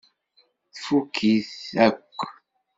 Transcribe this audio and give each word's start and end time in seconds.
Tfukk-it 0.73 1.51
akk. 1.87 2.19